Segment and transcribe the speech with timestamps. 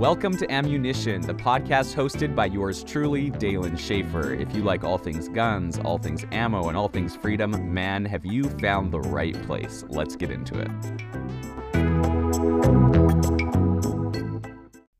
[0.00, 4.32] Welcome to Ammunition, the podcast hosted by yours truly, Dalen Schaefer.
[4.32, 8.24] If you like all things guns, all things ammo, and all things freedom, man, have
[8.24, 9.84] you found the right place.
[9.90, 10.70] Let's get into it.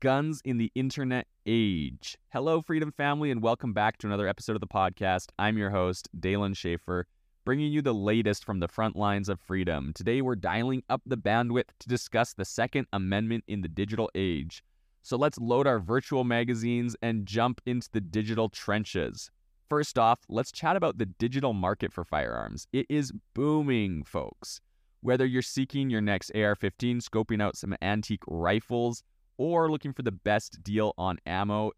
[0.01, 2.15] Guns in the Internet Age.
[2.31, 5.29] Hello, Freedom Family, and welcome back to another episode of the podcast.
[5.39, 7.07] I'm your host, Dalen Schaefer,
[7.43, 9.93] bringing you the latest from the front lines of freedom.
[9.95, 14.63] Today, we're dialing up the bandwidth to discuss the Second Amendment in the digital age.
[15.01, 19.31] So let's load our virtual magazines and jump into the digital trenches.
[19.69, 22.67] First off, let's chat about the digital market for firearms.
[22.73, 24.59] It is booming, folks.
[25.01, 29.01] Whether you're seeking your next AR 15, scoping out some antique rifles,
[29.37, 31.71] or looking for the best deal on ammo,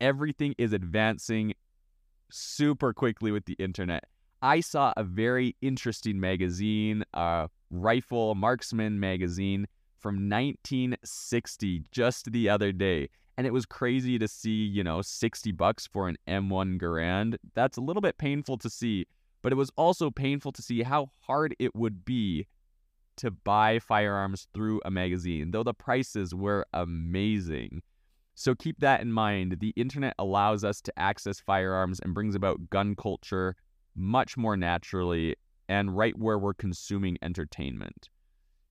[0.00, 1.52] everything is advancing
[2.30, 4.04] super quickly with the internet.
[4.40, 9.66] I saw a very interesting magazine, a rifle marksman magazine
[10.04, 13.08] from 1960 just the other day.
[13.38, 17.38] And it was crazy to see, you know, 60 bucks for an M1 Garand.
[17.54, 19.06] That's a little bit painful to see,
[19.40, 22.46] but it was also painful to see how hard it would be
[23.16, 27.80] to buy firearms through a magazine, though the prices were amazing.
[28.34, 29.56] So keep that in mind.
[29.58, 33.56] The internet allows us to access firearms and brings about gun culture
[33.96, 35.34] much more naturally
[35.70, 38.10] and right where we're consuming entertainment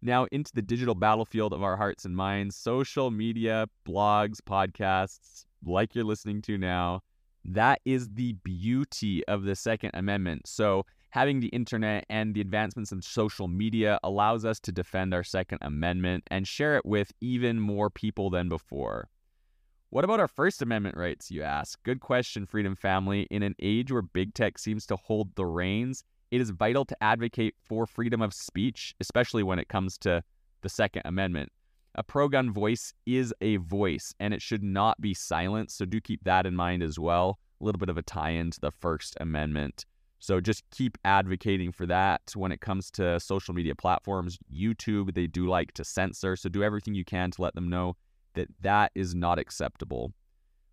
[0.03, 5.95] now into the digital battlefield of our hearts and minds, social media, blogs, podcasts, like
[5.95, 7.01] you're listening to now.
[7.45, 10.47] That is the beauty of the Second Amendment.
[10.47, 15.23] So, having the internet and the advancements of social media allows us to defend our
[15.23, 19.09] Second Amendment and share it with even more people than before.
[19.89, 21.77] What about our First Amendment rights, you ask?
[21.83, 23.27] Good question, Freedom Family.
[23.29, 27.03] In an age where big tech seems to hold the reins, it is vital to
[27.03, 30.23] advocate for freedom of speech, especially when it comes to
[30.63, 31.51] the Second Amendment.
[31.93, 35.77] A pro gun voice is a voice and it should not be silenced.
[35.77, 37.37] So do keep that in mind as well.
[37.61, 39.85] A little bit of a tie in to the First Amendment.
[40.17, 44.39] So just keep advocating for that when it comes to social media platforms.
[44.51, 46.35] YouTube, they do like to censor.
[46.35, 47.95] So do everything you can to let them know
[48.33, 50.13] that that is not acceptable.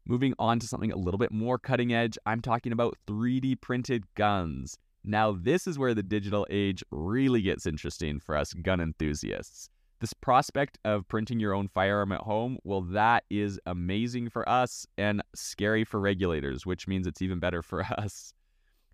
[0.07, 4.05] Moving on to something a little bit more cutting edge, I'm talking about 3D printed
[4.15, 4.79] guns.
[5.05, 9.71] Now, this is where the digital age really gets interesting for us gun enthusiasts.
[10.01, 14.87] This prospect of printing your own firearm at home, well, that is amazing for us
[14.97, 18.33] and scary for regulators, which means it's even better for us.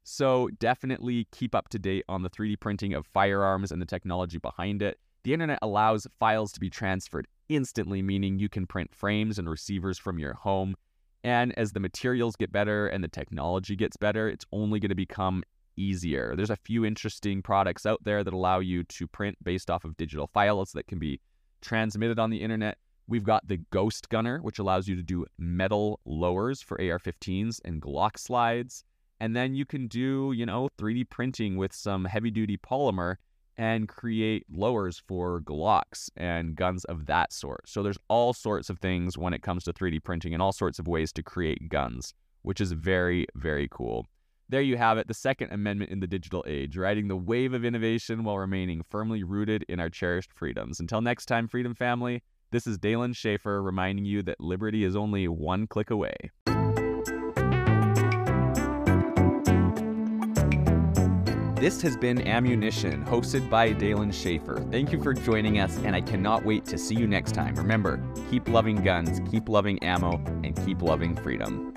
[0.05, 4.39] So, definitely keep up to date on the 3D printing of firearms and the technology
[4.39, 4.99] behind it.
[5.25, 9.99] The internet allows files to be transferred instantly, meaning you can print frames and receivers
[9.99, 10.77] from your home.
[11.25, 14.95] And as the materials get better and the technology gets better, it's only going to
[14.95, 15.43] become
[15.77, 16.35] easier.
[16.37, 19.97] There's a few interesting products out there that allow you to print based off of
[19.97, 21.21] digital files that can be
[21.61, 22.79] transmitted on the internet.
[23.09, 27.61] We've got the Ghost Gunner, which allows you to do metal lowers for AR 15s
[27.65, 28.85] and Glock slides.
[29.21, 33.17] And then you can do, you know, 3D printing with some heavy duty polymer
[33.57, 37.69] and create lowers for Glocks and guns of that sort.
[37.69, 40.79] So there's all sorts of things when it comes to 3D printing and all sorts
[40.79, 44.07] of ways to create guns, which is very, very cool.
[44.49, 47.65] There you have it, the Second Amendment in the digital age, riding the wave of
[47.65, 50.79] innovation while remaining firmly rooted in our cherished freedoms.
[50.79, 55.27] Until next time, Freedom Family, this is Dalen Schaefer reminding you that liberty is only
[55.27, 56.15] one click away.
[61.57, 64.65] This has been Ammunition, hosted by Dalen Schaefer.
[64.71, 67.57] Thank you for joining us, and I cannot wait to see you next time.
[67.57, 71.75] Remember, keep loving guns, keep loving ammo, and keep loving freedom.